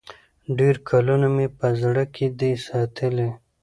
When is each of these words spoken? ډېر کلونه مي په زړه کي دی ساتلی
ډېر 0.57 0.75
کلونه 0.89 1.27
مي 1.35 1.47
په 1.57 1.67
زړه 1.81 2.03
کي 2.15 2.25
دی 2.39 2.51
ساتلی 2.67 3.29